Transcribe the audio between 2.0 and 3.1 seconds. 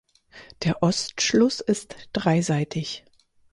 dreiseitig.